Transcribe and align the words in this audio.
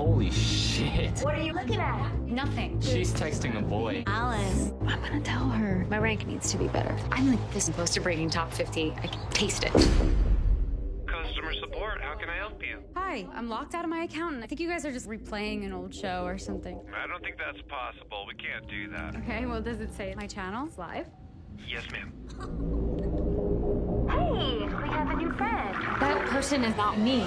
Holy 0.00 0.30
shit. 0.30 1.18
What 1.18 1.34
are 1.34 1.42
you 1.42 1.52
looking 1.52 1.76
at? 1.76 2.18
Nothing. 2.22 2.80
She's 2.80 3.12
texting 3.12 3.58
a 3.58 3.60
boy. 3.60 4.02
Alice, 4.06 4.72
I'm 4.86 4.98
gonna 5.02 5.20
tell 5.20 5.50
her. 5.50 5.86
My 5.90 5.98
rank 5.98 6.26
needs 6.26 6.50
to 6.52 6.56
be 6.56 6.68
better. 6.68 6.96
I'm 7.12 7.28
like 7.30 7.52
this 7.52 7.68
poster 7.68 8.00
breaking 8.00 8.30
top 8.30 8.50
50. 8.50 8.92
I 8.92 9.06
can 9.08 9.20
taste 9.28 9.62
it. 9.62 9.72
Customer 11.06 11.52
support, 11.60 12.00
how 12.00 12.14
can 12.18 12.30
I 12.30 12.36
help 12.36 12.62
you? 12.62 12.78
Hi, 12.96 13.26
I'm 13.34 13.50
locked 13.50 13.74
out 13.74 13.84
of 13.84 13.90
my 13.90 14.04
account, 14.04 14.36
and 14.36 14.42
I 14.42 14.46
think 14.46 14.58
you 14.58 14.70
guys 14.70 14.86
are 14.86 14.90
just 14.90 15.06
replaying 15.06 15.66
an 15.66 15.72
old 15.74 15.94
show 15.94 16.24
or 16.24 16.38
something. 16.38 16.80
I 16.94 17.06
don't 17.06 17.22
think 17.22 17.36
that's 17.36 17.60
possible. 17.68 18.24
We 18.26 18.32
can't 18.42 18.66
do 18.70 18.88
that. 18.92 19.16
Okay, 19.16 19.44
well, 19.44 19.60
does 19.60 19.80
it 19.80 19.94
say 19.94 20.14
my 20.16 20.26
channel's 20.26 20.78
live? 20.78 21.08
Yes, 21.68 21.84
ma'am. 21.92 22.10
Hey, 24.08 24.60
we 24.64 24.88
have 24.94 25.10
a 25.10 25.16
new 25.16 25.30
friend. 25.32 25.76
That 26.00 26.26
person 26.30 26.64
is 26.64 26.74
not 26.74 26.98
me. 26.98 27.26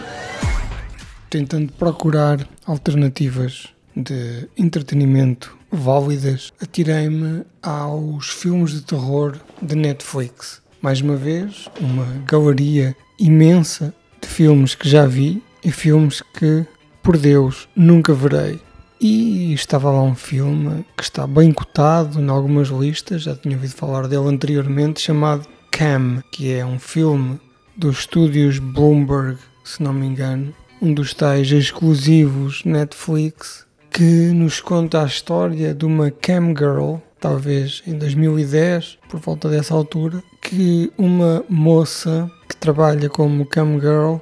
Tentando 1.33 1.73
procurar 1.73 2.47
alternativas 2.63 3.69
de 3.95 4.47
entretenimento 4.55 5.57
válidas, 5.71 6.53
atirei-me 6.61 7.43
aos 7.59 8.29
filmes 8.29 8.73
de 8.73 8.81
terror 8.81 9.39
de 9.59 9.75
Netflix. 9.75 10.61
Mais 10.79 11.01
uma 11.01 11.15
vez, 11.15 11.67
uma 11.81 12.05
galeria 12.27 12.95
imensa 13.19 13.91
de 14.21 14.27
filmes 14.27 14.75
que 14.75 14.87
já 14.87 15.07
vi 15.07 15.41
e 15.65 15.71
filmes 15.71 16.21
que, 16.21 16.67
por 17.01 17.17
Deus, 17.17 17.67
nunca 17.75 18.13
verei. 18.13 18.59
E 19.01 19.55
estava 19.55 19.89
lá 19.89 20.03
um 20.03 20.13
filme 20.13 20.85
que 20.95 21.01
está 21.01 21.25
bem 21.25 21.51
cotado 21.51 22.21
em 22.21 22.29
algumas 22.29 22.67
listas, 22.67 23.23
já 23.23 23.35
tinha 23.35 23.55
ouvido 23.55 23.73
falar 23.73 24.07
dele 24.07 24.27
anteriormente, 24.27 25.01
chamado 25.01 25.47
Cam, 25.71 26.21
que 26.31 26.53
é 26.53 26.63
um 26.63 26.77
filme 26.77 27.39
dos 27.75 28.01
estúdios 28.01 28.59
Bloomberg, 28.59 29.39
se 29.63 29.81
não 29.81 29.93
me 29.93 30.05
engano, 30.05 30.53
um 30.83 30.93
dos 30.93 31.13
tais 31.13 31.49
exclusivos 31.49 32.65
Netflix, 32.65 33.65
que 33.89 34.33
nos 34.33 34.59
conta 34.59 35.01
a 35.01 35.05
história 35.05 35.73
de 35.73 35.85
uma 35.85 36.11
cam 36.11 36.49
girl, 36.49 36.95
talvez 37.21 37.81
em 37.87 37.97
2010, 37.97 38.97
por 39.07 39.21
volta 39.21 39.47
dessa 39.47 39.73
altura, 39.73 40.21
que 40.41 40.91
uma 40.97 41.41
moça 41.47 42.29
que 42.49 42.57
trabalha 42.57 43.09
como 43.09 43.45
cam 43.45 43.79
girl, 43.79 44.17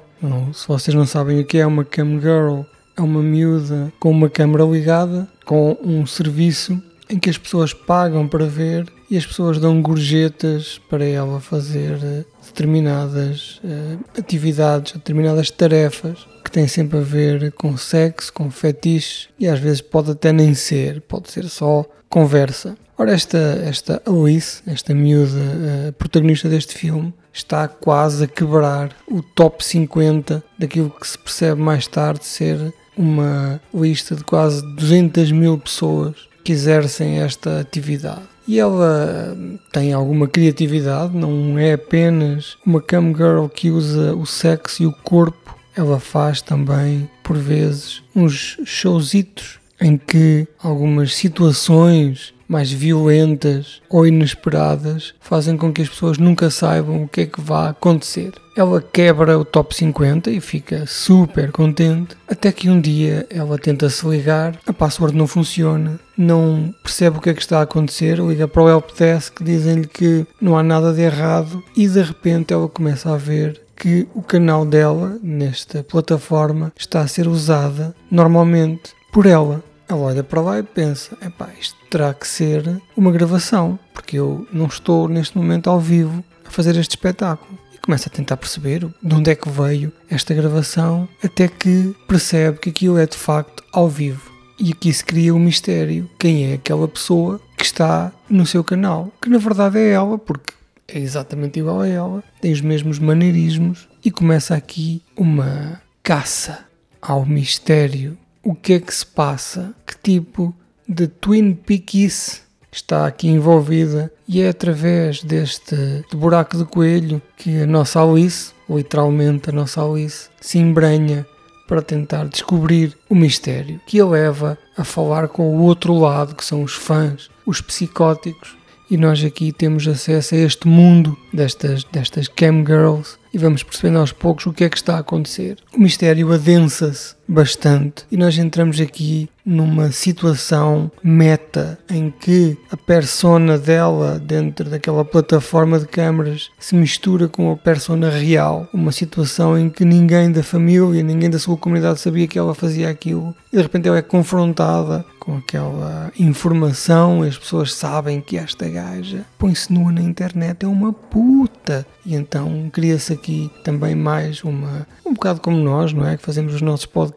se 0.52 0.68
vocês 0.68 0.94
não 0.94 1.04
sabem 1.04 1.40
o 1.40 1.44
que 1.44 1.58
é 1.58 1.66
uma 1.66 1.84
cam 1.84 2.20
girl, 2.20 2.60
é 2.96 3.02
uma 3.02 3.20
miúda 3.20 3.92
com 3.98 4.12
uma 4.12 4.30
câmera 4.30 4.62
ligada, 4.62 5.28
com 5.44 5.76
um 5.82 6.06
serviço 6.06 6.80
em 7.12 7.18
que 7.18 7.28
as 7.28 7.36
pessoas 7.36 7.74
pagam 7.74 8.26
para 8.26 8.46
ver 8.46 8.90
e 9.10 9.18
as 9.18 9.26
pessoas 9.26 9.58
dão 9.58 9.82
gorjetas 9.82 10.80
para 10.88 11.04
ela 11.04 11.38
fazer 11.40 11.98
eh, 12.02 12.24
determinadas 12.46 13.60
eh, 13.62 13.98
atividades, 14.18 14.94
determinadas 14.94 15.50
tarefas 15.50 16.26
que 16.42 16.50
têm 16.50 16.66
sempre 16.66 16.98
a 16.98 17.02
ver 17.02 17.52
com 17.52 17.76
sexo, 17.76 18.32
com 18.32 18.50
fetiche 18.50 19.28
e 19.38 19.46
às 19.46 19.60
vezes 19.60 19.82
pode 19.82 20.10
até 20.10 20.32
nem 20.32 20.54
ser, 20.54 21.02
pode 21.02 21.30
ser 21.30 21.44
só 21.44 21.84
conversa. 22.08 22.76
Ora, 22.96 23.12
esta, 23.12 23.38
esta 23.64 24.02
Alice, 24.06 24.62
esta 24.66 24.94
miúda 24.94 25.38
eh, 25.38 25.92
protagonista 25.92 26.48
deste 26.48 26.74
filme, 26.74 27.12
está 27.30 27.68
quase 27.68 28.24
a 28.24 28.26
quebrar 28.26 28.96
o 29.06 29.22
top 29.22 29.62
50 29.62 30.42
daquilo 30.58 30.88
que 30.88 31.06
se 31.06 31.18
percebe 31.18 31.60
mais 31.60 31.86
tarde 31.86 32.24
ser 32.24 32.72
uma 32.96 33.60
lista 33.74 34.16
de 34.16 34.24
quase 34.24 34.62
200 34.76 35.30
mil 35.32 35.58
pessoas 35.58 36.31
que 36.42 36.52
exercem 36.52 37.20
esta 37.20 37.60
atividade. 37.60 38.22
E 38.46 38.58
ela 38.58 39.36
tem 39.72 39.92
alguma 39.92 40.26
criatividade, 40.26 41.16
não 41.16 41.58
é 41.58 41.74
apenas 41.74 42.56
uma 42.66 42.80
cam 42.80 43.14
girl 43.14 43.46
que 43.46 43.70
usa 43.70 44.14
o 44.14 44.26
sexo 44.26 44.82
e 44.82 44.86
o 44.86 44.92
corpo, 44.92 45.56
ela 45.76 46.00
faz 46.00 46.42
também, 46.42 47.08
por 47.22 47.36
vezes, 47.36 48.02
uns 48.14 48.58
showzitos 48.64 49.61
em 49.82 49.96
que 49.96 50.46
algumas 50.62 51.14
situações 51.14 52.32
mais 52.52 52.70
violentas 52.70 53.80
ou 53.88 54.06
inesperadas 54.06 55.14
fazem 55.20 55.56
com 55.56 55.72
que 55.72 55.80
as 55.80 55.88
pessoas 55.88 56.18
nunca 56.18 56.50
saibam 56.50 57.02
o 57.02 57.08
que 57.08 57.22
é 57.22 57.26
que 57.26 57.40
vai 57.40 57.70
acontecer. 57.70 58.32
Ela 58.54 58.82
quebra 58.82 59.38
o 59.38 59.44
top 59.44 59.74
50 59.74 60.30
e 60.30 60.38
fica 60.38 60.84
super 60.86 61.50
contente, 61.50 62.14
até 62.28 62.52
que 62.52 62.68
um 62.68 62.78
dia 62.78 63.26
ela 63.30 63.58
tenta 63.58 63.88
se 63.88 64.06
ligar, 64.06 64.58
a 64.66 64.72
password 64.72 65.16
não 65.16 65.26
funciona, 65.26 65.98
não 66.14 66.74
percebe 66.82 67.16
o 67.16 67.20
que 67.22 67.30
é 67.30 67.34
que 67.34 67.40
está 67.40 67.60
a 67.60 67.62
acontecer, 67.62 68.18
liga 68.18 68.46
para 68.46 68.62
o 68.62 68.68
helpdesk, 68.68 69.42
dizem-lhe 69.42 69.86
que 69.86 70.26
não 70.38 70.58
há 70.58 70.62
nada 70.62 70.92
de 70.92 71.00
errado 71.00 71.64
e 71.74 71.88
de 71.88 72.02
repente 72.02 72.52
ela 72.52 72.68
começa 72.68 73.14
a 73.14 73.16
ver 73.16 73.62
que 73.74 74.06
o 74.14 74.22
canal 74.22 74.66
dela 74.66 75.18
nesta 75.22 75.82
plataforma 75.82 76.70
está 76.78 77.00
a 77.00 77.08
ser 77.08 77.26
usada 77.26 77.96
normalmente 78.10 78.92
por 79.10 79.24
ela. 79.24 79.64
Ela 79.92 80.00
olha 80.00 80.24
para 80.24 80.40
lá 80.40 80.58
e 80.58 80.62
pensa: 80.62 81.18
epá, 81.20 81.50
isto 81.60 81.76
terá 81.90 82.14
que 82.14 82.26
ser 82.26 82.80
uma 82.96 83.12
gravação, 83.12 83.78
porque 83.92 84.18
eu 84.18 84.48
não 84.50 84.64
estou 84.64 85.06
neste 85.06 85.36
momento 85.36 85.68
ao 85.68 85.78
vivo 85.78 86.24
a 86.46 86.50
fazer 86.50 86.74
este 86.76 86.92
espetáculo. 86.92 87.58
E 87.74 87.78
começa 87.78 88.08
a 88.08 88.12
tentar 88.12 88.38
perceber 88.38 88.88
de 89.02 89.14
onde 89.14 89.30
é 89.30 89.34
que 89.34 89.50
veio 89.50 89.92
esta 90.08 90.32
gravação, 90.32 91.06
até 91.22 91.46
que 91.46 91.94
percebe 92.08 92.58
que 92.58 92.70
aquilo 92.70 92.96
é 92.96 93.04
de 93.04 93.18
facto 93.18 93.62
ao 93.70 93.86
vivo. 93.86 94.32
E 94.58 94.72
aqui 94.72 94.90
se 94.90 95.04
cria 95.04 95.34
um 95.34 95.38
mistério: 95.38 96.08
quem 96.18 96.50
é 96.50 96.54
aquela 96.54 96.88
pessoa 96.88 97.38
que 97.54 97.64
está 97.64 98.10
no 98.30 98.46
seu 98.46 98.64
canal? 98.64 99.12
Que 99.20 99.28
na 99.28 99.36
verdade 99.36 99.78
é 99.78 99.90
ela, 99.90 100.16
porque 100.16 100.54
é 100.88 100.98
exatamente 101.00 101.58
igual 101.58 101.82
a 101.82 101.86
ela, 101.86 102.24
tem 102.40 102.50
os 102.50 102.62
mesmos 102.62 102.98
maneirismos 102.98 103.86
e 104.02 104.10
começa 104.10 104.54
aqui 104.54 105.02
uma 105.14 105.82
caça 106.02 106.64
ao 107.02 107.26
mistério. 107.26 108.16
O 108.44 108.56
que 108.56 108.72
é 108.72 108.80
que 108.80 108.92
se 108.92 109.06
passa? 109.06 109.72
Que 109.86 109.96
tipo 110.02 110.52
de 110.88 111.06
Twin 111.06 111.54
Peaks 111.54 112.42
está 112.72 113.06
aqui 113.06 113.28
envolvida? 113.28 114.12
E 114.26 114.42
é 114.42 114.48
através 114.48 115.22
deste 115.22 115.76
de 116.10 116.16
buraco 116.16 116.58
de 116.58 116.64
coelho 116.64 117.22
que 117.36 117.62
a 117.62 117.66
nossa 117.68 118.02
Alice, 118.02 118.52
literalmente 118.68 119.50
a 119.50 119.52
nossa 119.52 119.80
Alice, 119.80 120.28
se 120.40 120.58
embranha 120.58 121.24
para 121.68 121.82
tentar 121.82 122.24
descobrir 122.24 122.98
o 123.08 123.14
mistério 123.14 123.80
que 123.86 124.00
a 124.00 124.06
leva 124.06 124.58
a 124.76 124.82
falar 124.82 125.28
com 125.28 125.56
o 125.56 125.60
outro 125.60 125.96
lado, 125.96 126.34
que 126.34 126.44
são 126.44 126.64
os 126.64 126.74
fãs, 126.74 127.30
os 127.46 127.60
psicóticos, 127.60 128.56
e 128.90 128.96
nós 128.96 129.24
aqui 129.24 129.52
temos 129.52 129.88
acesso 129.88 130.34
a 130.34 130.38
este 130.38 130.68
mundo 130.68 131.16
destas, 131.32 131.84
destas 131.84 132.28
cam 132.28 132.64
girls 132.66 133.16
e 133.32 133.38
vamos 133.38 133.62
percebendo 133.62 133.98
aos 133.98 134.12
poucos 134.12 134.44
o 134.44 134.52
que 134.52 134.64
é 134.64 134.68
que 134.68 134.76
está 134.76 134.96
a 134.96 135.00
acontecer. 135.00 135.56
O 135.74 135.80
mistério 135.80 136.30
adensa-se 136.30 137.14
bastante 137.26 138.04
e 138.10 138.16
nós 138.16 138.36
entramos 138.36 138.80
aqui 138.80 139.28
numa 139.44 139.90
situação 139.90 140.90
meta 141.02 141.78
em 141.90 142.10
que 142.10 142.56
a 142.70 142.76
persona 142.76 143.58
dela 143.58 144.18
dentro 144.18 144.70
daquela 144.70 145.04
plataforma 145.04 145.78
de 145.78 145.86
câmaras 145.86 146.50
se 146.58 146.74
mistura 146.74 147.28
com 147.28 147.50
a 147.50 147.56
persona 147.56 148.08
real, 148.08 148.68
uma 148.72 148.92
situação 148.92 149.58
em 149.58 149.68
que 149.68 149.84
ninguém 149.84 150.30
da 150.30 150.42
família, 150.42 151.02
ninguém 151.02 151.28
da 151.28 151.38
sua 151.38 151.56
comunidade 151.56 152.00
sabia 152.00 152.28
que 152.28 152.38
ela 152.38 152.54
fazia 152.54 152.88
aquilo 152.88 153.34
e 153.52 153.56
de 153.56 153.62
repente 153.62 153.88
ela 153.88 153.98
é 153.98 154.02
confrontada 154.02 155.04
com 155.22 155.36
aquela 155.36 156.10
informação, 156.18 157.22
as 157.22 157.38
pessoas 157.38 157.72
sabem 157.72 158.20
que 158.20 158.36
esta 158.36 158.68
gaja 158.68 159.24
põe-se 159.38 159.72
nua 159.72 159.92
na 159.92 160.02
internet, 160.02 160.64
é 160.64 160.68
uma 160.68 160.92
puta. 160.92 161.86
E 162.04 162.16
então 162.16 162.68
cria-se 162.72 163.12
aqui 163.12 163.48
também 163.62 163.94
mais 163.94 164.42
uma, 164.42 164.84
um 165.06 165.14
bocado 165.14 165.40
como 165.40 165.56
nós, 165.56 165.92
não 165.92 166.04
é? 166.04 166.16
Que 166.16 166.24
fazemos 166.24 166.54
os 166.54 166.60
nossos 166.60 166.86
podcasts, 166.86 167.11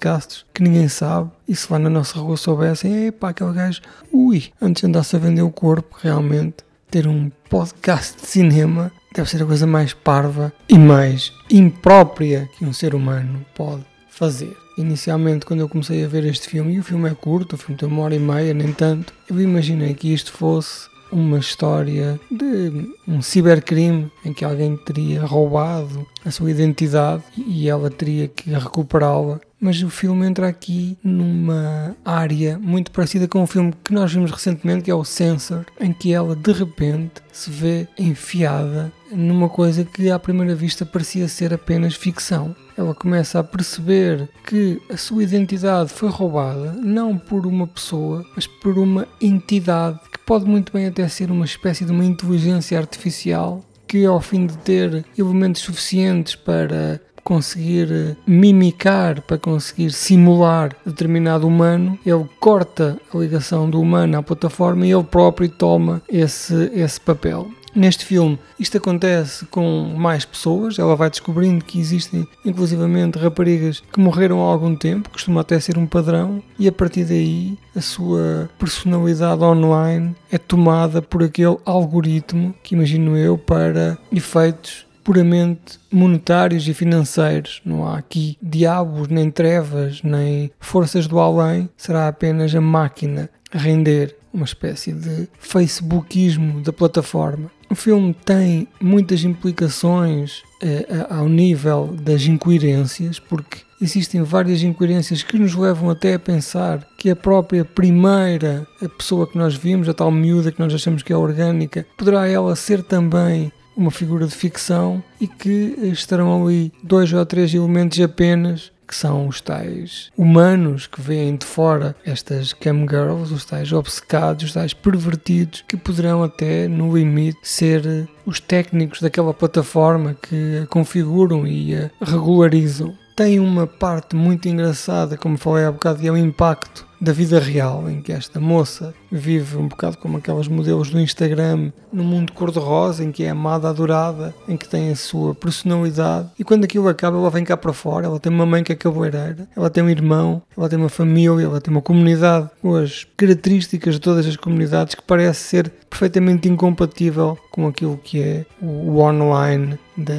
que 0.54 0.62
ninguém 0.62 0.88
sabe, 0.88 1.32
e 1.48 1.56
se 1.56 1.72
lá 1.72 1.80
na 1.80 1.90
nossa 1.90 2.20
rua 2.20 2.38
soubessem, 2.38 3.08
epá, 3.08 3.30
aquele 3.30 3.54
gajo, 3.54 3.82
ui, 4.12 4.52
antes 4.62 4.84
andasse 4.84 5.16
a 5.16 5.20
vender 5.20 5.42
o 5.42 5.50
corpo, 5.50 5.96
realmente, 6.02 6.58
ter 6.90 7.08
um 7.08 7.32
podcast 7.50 8.22
de 8.22 8.28
cinema 8.28 8.92
deve 9.14 9.30
ser 9.30 9.42
a 9.42 9.46
coisa 9.46 9.66
mais 9.66 9.94
parva 9.94 10.52
e 10.68 10.78
mais 10.78 11.32
imprópria 11.50 12.50
que 12.58 12.66
um 12.66 12.74
ser 12.74 12.94
humano 12.94 13.46
pode 13.56 13.86
fazer. 14.10 14.56
Inicialmente, 14.78 15.46
quando 15.46 15.62
eu 15.62 15.70
comecei 15.70 16.04
a 16.04 16.08
ver 16.08 16.26
este 16.26 16.50
filme, 16.50 16.74
e 16.74 16.80
o 16.80 16.84
filme 16.84 17.10
é 17.10 17.14
curto, 17.14 17.54
o 17.54 17.58
filme 17.58 17.78
tem 17.78 17.88
uma 17.88 18.04
hora 18.04 18.16
e 18.16 18.20
meia, 18.20 18.54
nem 18.54 18.74
tanto, 18.74 19.14
eu 19.30 19.40
imaginei 19.40 19.94
que 19.94 20.14
isto 20.14 20.34
fosse 20.34 20.90
uma 21.16 21.40
história 21.40 22.20
de 22.30 22.90
um 23.08 23.22
cibercrime 23.22 24.12
em 24.26 24.34
que 24.34 24.44
alguém 24.44 24.76
teria 24.76 25.24
roubado 25.24 26.06
a 26.26 26.30
sua 26.30 26.52
identidade 26.52 27.24
e 27.38 27.70
ela 27.70 27.90
teria 27.90 28.28
que 28.28 28.50
recuperá-la. 28.50 29.40
Mas 29.60 29.82
o 29.82 29.90
filme 29.90 30.28
entra 30.28 30.48
aqui 30.48 30.98
numa 31.02 31.96
área 32.04 32.60
muito 32.60 32.92
parecida 32.92 33.28
com 33.28 33.42
um 33.42 33.48
filme 33.48 33.74
que 33.84 33.94
nós 33.94 34.12
vimos 34.12 34.30
recentemente, 34.30 34.84
que 34.84 34.92
é 34.92 34.96
o 34.96 35.06
Sensor, 35.06 35.66
em 35.80 35.94
que 35.94 36.14
ela 36.14 36.36
de 36.36 36.52
repente 36.52 37.24
se 37.32 37.50
vê 37.50 37.88
enfiada 37.98 38.92
numa 39.12 39.48
coisa 39.48 39.86
que 39.86 40.12
à 40.12 40.20
primeira 40.20 40.54
vista 40.54 40.86
parecia 40.86 41.28
ser 41.28 41.54
apenas 41.54 41.96
ficção. 41.96 42.54
Ela 42.78 42.94
começa 42.94 43.40
a 43.40 43.44
perceber 43.44 44.30
que 44.46 44.82
a 44.90 44.98
sua 44.98 45.24
identidade 45.24 45.90
foi 45.90 46.10
roubada 46.10 46.74
não 46.74 47.18
por 47.18 47.48
uma 47.48 47.66
pessoa, 47.66 48.26
mas 48.36 48.46
por 48.46 48.78
uma 48.78 49.08
entidade 49.22 50.00
pode 50.26 50.46
muito 50.46 50.74
bem 50.74 50.88
até 50.88 51.08
ser 51.08 51.32
uma 51.32 51.46
espécie 51.46 51.86
de 51.86 51.92
uma 51.92 52.06
inteligência 52.06 52.78
artificial 52.78 53.64
que 53.88 54.06
ao 54.06 54.20
fim 54.20 54.48
de 54.48 54.58
ter 54.58 55.06
elementos 55.18 55.62
suficientes 55.62 56.36
para 56.36 57.00
conseguir 57.24 58.16
mimicar, 58.28 59.22
para 59.22 59.38
conseguir 59.38 59.92
simular 59.92 60.76
determinado 60.86 61.48
humano, 61.48 61.98
ele 62.06 62.26
corta 62.40 63.00
a 63.14 63.18
ligação 63.18 63.68
do 63.68 63.82
humano 63.82 64.18
à 64.18 64.24
plataforma 64.24 64.86
e 64.86 64.92
ele 64.92 65.04
próprio 65.04 65.50
toma 65.50 66.02
esse, 66.08 66.72
esse 66.74 67.02
papel. 67.02 67.50
Neste 67.76 68.06
filme, 68.06 68.40
isto 68.58 68.78
acontece 68.78 69.46
com 69.48 69.94
mais 69.98 70.24
pessoas, 70.24 70.80
ela 70.80 70.96
vai 70.96 71.10
descobrindo 71.10 71.66
que 71.66 71.78
existem 71.78 72.26
inclusivamente 72.46 73.20
raparigas 73.20 73.84
que 73.92 74.00
morreram 74.00 74.42
há 74.42 74.50
algum 74.50 74.74
tempo, 74.74 75.10
costuma 75.10 75.42
até 75.42 75.60
ser 75.60 75.78
um 75.78 75.86
padrão, 75.86 76.42
e 76.58 76.70
a 76.70 76.72
partir 76.72 77.04
daí 77.04 77.58
a 77.76 77.82
sua 77.82 78.50
personalidade 78.58 79.44
online 79.44 80.16
é 80.32 80.38
tomada 80.38 81.02
por 81.02 81.22
aquele 81.22 81.58
algoritmo 81.66 82.56
que 82.64 82.76
imagino 82.76 83.18
eu 83.18 83.38
para 83.38 83.98
efeitos 84.10 84.86
puramente 85.04 85.78
monetários 85.92 86.68
e 86.68 86.74
financeiros. 86.74 87.62
Não 87.64 87.86
há 87.86 87.98
aqui 87.98 88.38
diabos, 88.42 89.10
nem 89.10 89.30
trevas, 89.30 90.02
nem 90.02 90.50
forças 90.60 91.08
do 91.08 91.20
além, 91.20 91.70
será 91.78 92.08
apenas 92.08 92.56
a 92.56 92.62
máquina 92.62 93.30
render 93.52 94.16
uma 94.34 94.46
espécie 94.46 94.92
de 94.92 95.30
facebookismo 95.40 96.62
da 96.62 96.74
plataforma. 96.74 97.50
O 97.70 97.76
filme 97.76 98.16
tem 98.26 98.68
muitas 98.80 99.24
implicações 99.24 100.44
eh, 100.62 101.08
ao 101.10 101.28
nível 101.28 101.96
das 102.02 102.24
incoerências, 102.26 103.20
porque 103.20 103.60
existem 103.82 104.22
várias 104.22 104.64
incoerências 104.64 105.24
que 105.24 105.38
nos 105.38 105.56
levam 105.56 105.90
até 105.90 106.14
a 106.14 106.20
pensar 106.20 106.88
que 106.98 107.10
a 107.10 107.16
própria 107.16 107.66
primeira 107.66 108.68
a 108.82 108.88
pessoa 108.88 109.28
que 109.28 109.38
nós 109.38 109.56
vimos, 109.56 109.90
a 109.90 109.94
tal 109.94 110.12
miúda 110.12 110.52
que 110.52 110.60
nós 110.60 110.74
achamos 110.74 111.04
que 111.04 111.12
é 111.12 111.18
orgânica, 111.18 111.86
poderá 111.98 112.28
ela 112.28 112.56
ser 112.56 112.84
também 112.84 113.52
uma 113.76 113.92
figura 113.92 114.26
de 114.26 114.36
ficção 114.36 115.04
e 115.20 115.28
que 115.28 115.76
estarão 115.84 116.46
ali 116.46 116.72
dois 116.84 117.12
ou 117.12 117.26
três 117.26 117.54
elementos 117.54 118.00
apenas 118.00 118.72
que 118.88 118.96
são 118.96 119.28
os 119.28 119.42
tais 119.42 120.12
humanos 120.18 120.88
que 120.88 121.02
veem 121.02 121.36
de 121.36 121.46
fora 121.46 121.96
estas 122.06 122.54
cam 122.54 122.82
girls, 122.88 123.34
os 123.34 123.46
tais 123.46 123.72
obcecados, 123.74 124.46
os 124.46 124.54
tais 124.54 124.74
pervertidos, 124.74 125.64
que 125.68 125.76
poderão 125.76 126.24
até, 126.24 126.68
no 126.68 126.96
limite, 126.96 127.40
ser 127.42 128.08
os 128.26 128.40
técnicos 128.40 129.02
daquela 129.02 129.34
plataforma 129.34 130.16
que 130.22 130.60
a 130.64 130.68
configuram 130.68 131.48
e 131.48 131.76
a 131.76 131.90
regularizam. 132.02 132.94
Tem 133.16 133.40
uma 133.40 133.66
parte 133.66 134.16
muito 134.16 134.48
engraçada, 134.48 135.18
como 135.18 135.38
falei 135.38 135.66
há 135.66 135.72
bocado, 135.72 136.04
e 136.04 136.08
é 136.08 136.12
o 136.12 136.18
impacto 136.18 136.86
da 137.06 137.14
vida 137.14 137.40
real, 137.40 137.88
em 137.88 138.02
que 138.02 138.12
esta 138.12 138.40
moça 138.40 138.94
vive 139.12 139.58
um 139.58 139.68
bocado 139.68 139.98
como 140.00 140.18
aquelas 140.18 140.48
modelos 140.48 140.90
do 140.90 141.00
Instagram, 141.00 141.72
num 141.94 142.04
mundo 142.04 142.34
cor-de-rosa, 142.34 143.04
em 143.04 143.12
que 143.12 143.24
é 143.24 143.30
amada, 143.30 143.70
adorada, 143.70 144.34
em 144.48 144.58
que 144.58 144.68
tem 144.68 144.90
a 144.90 144.96
sua 144.96 145.36
personalidade, 145.36 146.30
e 146.40 146.44
quando 146.44 146.64
aquilo 146.64 146.88
acaba, 146.88 147.18
ela 147.18 147.30
vem 147.30 147.44
cá 147.44 147.56
para 147.56 147.72
fora, 147.72 148.08
ela 148.08 148.20
tem 148.20 148.34
uma 148.34 148.46
mãe 148.46 148.64
que 148.64 148.72
é 148.72 148.76
cabeleireira, 148.76 149.48
ela 149.56 149.70
tem 149.70 149.84
um 149.84 149.90
irmão, 149.90 150.42
ela 150.58 150.68
tem 150.68 150.80
uma 150.80 150.90
família, 150.90 151.46
ela 151.46 151.62
tem 151.62 151.72
uma 151.72 151.82
comunidade 151.82 152.50
com 152.60 152.76
as 152.76 153.06
características 153.16 153.94
de 153.94 154.02
todas 154.02 154.26
as 154.26 154.36
comunidades 154.36 154.96
que 154.96 155.04
parece 155.04 155.42
ser 155.42 155.72
perfeitamente 155.90 156.50
incompatível 156.50 157.38
com 157.52 157.68
aquilo 157.68 157.98
que 158.04 158.22
é 158.22 158.46
o 158.62 158.98
online 158.98 159.78
da, 159.96 160.16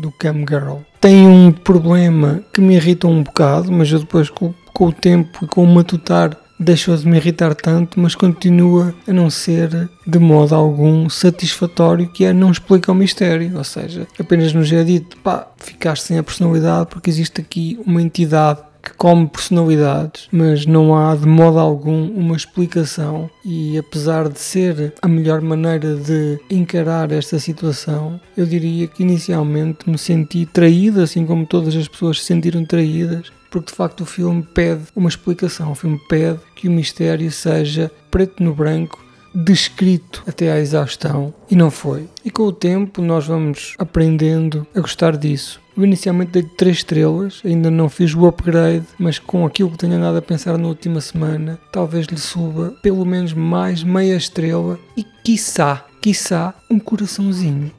do 0.00 0.10
Cam 0.12 0.44
Girl. 0.46 0.78
Tem 1.00 1.26
um 1.26 1.50
problema 1.50 2.42
que 2.52 2.60
me 2.60 2.74
irrita 2.74 3.06
um 3.06 3.22
bocado, 3.22 3.72
mas 3.72 3.90
eu 3.90 4.00
depois 4.00 4.28
com 4.72 4.86
o 4.86 4.92
tempo 4.92 5.44
e 5.44 5.46
com 5.46 5.62
o 5.62 5.66
matutar 5.66 6.36
deixou 6.60 6.94
de 6.94 7.08
me 7.08 7.16
irritar 7.16 7.54
tanto, 7.54 7.98
mas 7.98 8.14
continua 8.14 8.94
a 9.08 9.12
não 9.12 9.30
ser 9.30 9.88
de 10.06 10.18
modo 10.18 10.54
algum 10.54 11.08
satisfatório, 11.08 12.06
que 12.08 12.26
é 12.26 12.34
não 12.34 12.50
explica 12.50 12.92
o 12.92 12.94
mistério, 12.94 13.56
ou 13.56 13.64
seja, 13.64 14.06
apenas 14.18 14.52
nos 14.52 14.70
é 14.70 14.84
dito, 14.84 15.16
pá, 15.18 15.48
ficaste 15.56 16.04
sem 16.04 16.18
a 16.18 16.22
personalidade 16.22 16.88
porque 16.90 17.08
existe 17.08 17.40
aqui 17.40 17.80
uma 17.86 18.02
entidade 18.02 18.60
que 18.82 18.94
come 18.94 19.26
personalidades, 19.26 20.28
mas 20.32 20.64
não 20.64 20.96
há 20.96 21.14
de 21.14 21.26
modo 21.26 21.58
algum 21.58 22.08
uma 22.12 22.34
explicação. 22.34 23.28
E 23.44 23.76
apesar 23.76 24.28
de 24.28 24.40
ser 24.40 24.94
a 25.02 25.08
melhor 25.08 25.42
maneira 25.42 25.96
de 25.96 26.40
encarar 26.50 27.12
esta 27.12 27.38
situação, 27.38 28.18
eu 28.36 28.46
diria 28.46 28.86
que 28.86 29.02
inicialmente 29.02 29.88
me 29.88 29.98
senti 29.98 30.46
traído, 30.46 31.02
assim 31.02 31.26
como 31.26 31.46
todas 31.46 31.76
as 31.76 31.88
pessoas 31.88 32.20
se 32.20 32.26
sentiram 32.26 32.64
traídas, 32.64 33.30
porque 33.50 33.70
de 33.70 33.76
facto 33.76 34.02
o 34.02 34.06
filme 34.06 34.42
pede 34.42 34.84
uma 34.94 35.08
explicação. 35.08 35.72
O 35.72 35.74
filme 35.74 36.00
pede 36.08 36.38
que 36.54 36.68
o 36.68 36.70
mistério 36.70 37.30
seja 37.30 37.90
preto 38.10 38.42
no 38.42 38.54
branco 38.54 38.98
descrito 39.34 40.24
até 40.26 40.50
à 40.50 40.58
exaustão 40.58 41.32
e 41.50 41.54
não 41.54 41.70
foi. 41.70 42.08
E 42.24 42.30
com 42.30 42.44
o 42.44 42.52
tempo 42.52 43.00
nós 43.00 43.26
vamos 43.26 43.74
aprendendo 43.78 44.66
a 44.74 44.80
gostar 44.80 45.16
disso. 45.16 45.60
Eu 45.76 45.84
inicialmente 45.84 46.32
dei 46.32 46.42
3 46.42 46.78
estrelas, 46.78 47.40
ainda 47.44 47.70
não 47.70 47.88
fiz 47.88 48.14
o 48.14 48.26
upgrade, 48.26 48.86
mas 48.98 49.18
com 49.18 49.46
aquilo 49.46 49.70
que 49.70 49.78
tenho 49.78 49.94
andado 49.94 50.18
a 50.18 50.22
pensar 50.22 50.58
na 50.58 50.68
última 50.68 51.00
semana, 51.00 51.58
talvez 51.72 52.06
lhe 52.06 52.18
suba 52.18 52.74
pelo 52.82 53.04
menos 53.04 53.32
mais 53.32 53.82
meia 53.82 54.16
estrela 54.16 54.78
e 54.96 55.04
quiçá, 55.24 55.86
quiçá 56.02 56.54
um 56.68 56.78
coraçãozinho. 56.78 57.70